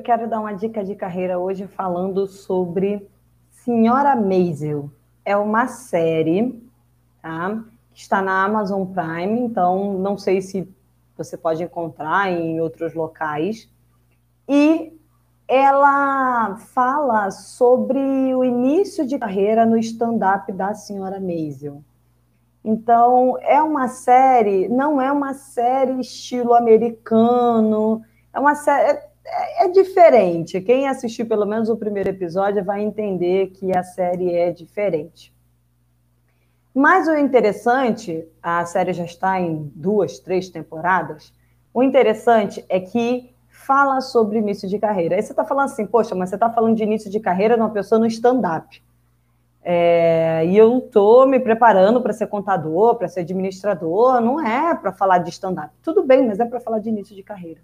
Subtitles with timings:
[0.00, 3.08] quero dar uma dica de carreira hoje falando sobre
[3.50, 4.90] Senhora Maisel.
[5.24, 6.62] É uma série,
[7.20, 7.62] tá?
[7.92, 10.68] Que está na Amazon Prime, então não sei se
[11.16, 13.68] você pode encontrar em outros locais.
[14.48, 14.92] E
[15.48, 17.98] ela fala sobre
[18.34, 21.82] o início de carreira no stand-up da senhora Maisel.
[22.64, 28.98] Então, é uma série, não é uma série estilo americano, é uma série.
[29.26, 30.60] É, é, diferente.
[30.60, 35.34] Quem assistir pelo menos o primeiro episódio vai entender que a série é diferente.
[36.72, 41.32] Mas o interessante, a série já está em duas, três temporadas.
[41.74, 45.16] O interessante é que fala sobre início de carreira.
[45.16, 47.60] Aí você está falando assim, poxa, mas você está falando de início de carreira de
[47.60, 48.82] uma pessoa no stand-up.
[49.62, 54.92] É, e eu estou me preparando para ser contador, para ser administrador, não é para
[54.92, 55.74] falar de stand-up.
[55.82, 57.60] Tudo bem, mas é para falar de início de carreira.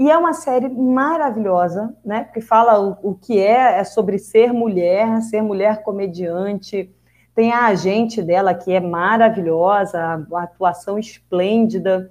[0.00, 2.24] E é uma série maravilhosa, né?
[2.24, 6.90] Porque fala o, o que é, é sobre ser mulher, ser mulher comediante.
[7.34, 10.00] Tem a agente dela que é maravilhosa,
[10.32, 12.10] a atuação esplêndida.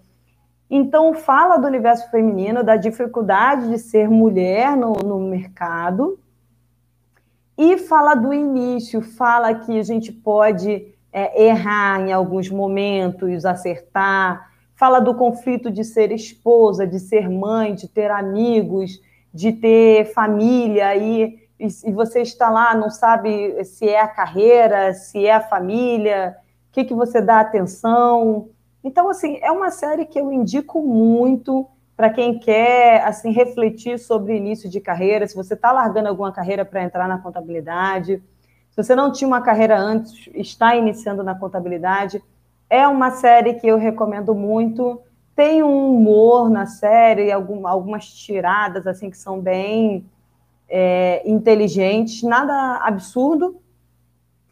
[0.69, 6.19] Então, fala do universo feminino, da dificuldade de ser mulher no, no mercado,
[7.57, 14.48] e fala do início, fala que a gente pode é, errar em alguns momentos, acertar,
[14.79, 19.01] fala do conflito de ser esposa, de ser mãe, de ter amigos,
[19.33, 25.25] de ter família, e, e você está lá, não sabe se é a carreira, se
[25.25, 26.37] é a família,
[26.69, 28.47] o que, que você dá atenção.
[28.81, 34.37] Então, assim, é uma série que eu indico muito para quem quer assim refletir sobre
[34.37, 38.23] início de carreira, se você está largando alguma carreira para entrar na contabilidade,
[38.69, 42.23] se você não tinha uma carreira antes, está iniciando na contabilidade,
[42.69, 45.01] é uma série que eu recomendo muito.
[45.35, 50.05] Tem um humor na série, algum, algumas tiradas assim que são bem
[50.69, 53.59] é, inteligentes, nada absurdo,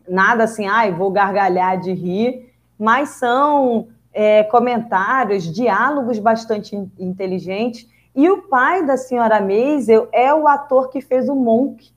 [0.08, 7.88] nada assim, ai, vou gargalhar de rir, mas são é, comentários, diálogos bastante inteligentes.
[8.16, 11.91] E o pai da senhora Maisel é o ator que fez o Monk.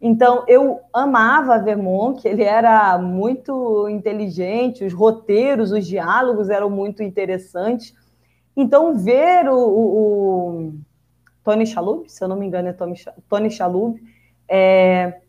[0.00, 7.02] Então, eu amava ver Monk, ele era muito inteligente, os roteiros, os diálogos eram muito
[7.02, 7.94] interessantes.
[8.56, 9.88] Então, ver o, o,
[10.68, 10.72] o
[11.42, 12.94] Tony Shalhoub, se eu não me engano é Tony,
[13.28, 14.00] Tony Shalhoub,
[14.48, 15.20] é,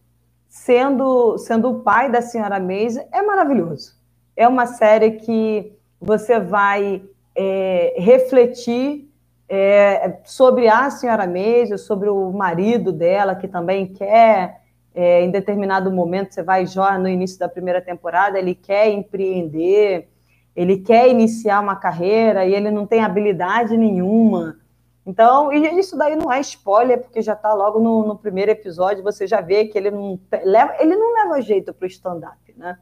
[0.48, 3.98] sendo, sendo o pai da senhora Maisel, é maravilhoso.
[4.36, 7.02] É uma série que você vai
[7.36, 9.09] é, refletir
[9.50, 14.62] é, sobre a senhora Meija, sobre o marido dela, que também quer,
[14.94, 20.08] é, em determinado momento, você vai já no início da primeira temporada, ele quer empreender,
[20.56, 24.58] ele quer iniciar uma carreira e ele não tem habilidade nenhuma.
[25.04, 29.26] Então, isso daí não é spoiler, porque já está logo no, no, primeiro episódio, você
[29.26, 32.78] já vê que ele não leva, ele não leva jeito para o stand-up, né?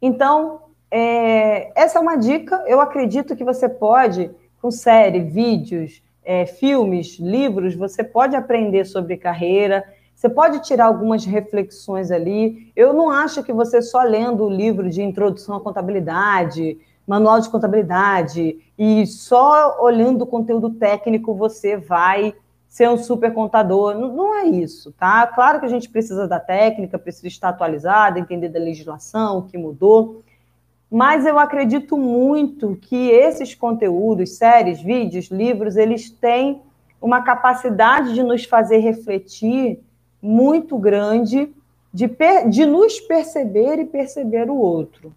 [0.00, 2.62] Então, é, essa é uma dica.
[2.68, 4.30] Eu acredito que você pode,
[4.60, 9.84] com série, vídeos, é, filmes, livros, você pode aprender sobre carreira.
[10.14, 12.72] Você pode tirar algumas reflexões ali.
[12.74, 16.76] Eu não acho que você só lendo o livro de introdução à contabilidade,
[17.06, 22.34] manual de contabilidade, e só olhando o conteúdo técnico você vai
[22.68, 23.94] ser um super contador.
[23.94, 25.26] Não, não é isso, tá?
[25.28, 29.56] Claro que a gente precisa da técnica, precisa estar atualizado, entender da legislação, o que
[29.56, 30.22] mudou.
[30.90, 36.62] Mas eu acredito muito que esses conteúdos, séries, vídeos, livros, eles têm
[37.00, 39.80] uma capacidade de nos fazer refletir
[40.20, 41.52] muito grande,
[41.92, 42.10] de,
[42.48, 45.14] de nos perceber e perceber o outro.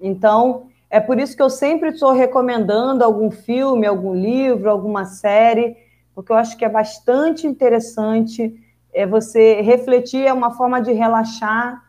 [0.00, 5.76] Então, é por isso que eu sempre estou recomendando algum filme, algum livro, alguma série,
[6.14, 8.60] porque eu acho que é bastante interessante
[8.94, 11.83] é você refletir, é uma forma de relaxar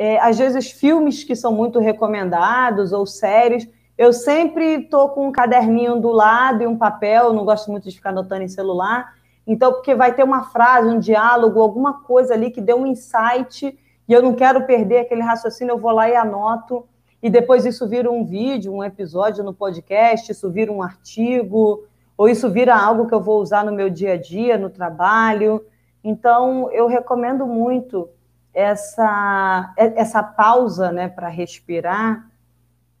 [0.00, 3.68] é, às vezes filmes que são muito recomendados ou séries,
[3.98, 7.94] eu sempre estou com um caderninho do lado e um papel, não gosto muito de
[7.94, 9.14] ficar anotando em celular,
[9.46, 13.78] então, porque vai ter uma frase, um diálogo, alguma coisa ali que deu um insight
[14.08, 16.86] e eu não quero perder aquele raciocínio, eu vou lá e anoto,
[17.22, 21.84] e depois isso vira um vídeo, um episódio no podcast, isso vira um artigo,
[22.16, 25.62] ou isso vira algo que eu vou usar no meu dia a dia, no trabalho.
[26.02, 28.08] Então, eu recomendo muito
[28.52, 32.28] essa, essa pausa né, para respirar,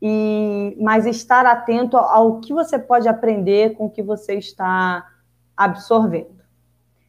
[0.02, 5.06] e mas estar atento ao que você pode aprender com o que você está
[5.56, 6.40] absorvendo.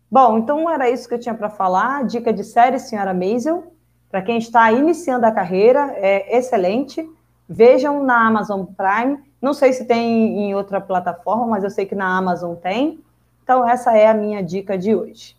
[0.09, 2.03] Bom, então era isso que eu tinha para falar.
[2.03, 3.71] Dica de série, senhora Maisel.
[4.09, 7.09] Para quem está iniciando a carreira, é excelente.
[7.47, 9.19] Vejam na Amazon Prime.
[9.41, 12.99] Não sei se tem em outra plataforma, mas eu sei que na Amazon tem.
[13.41, 15.35] Então, essa é a minha dica de hoje.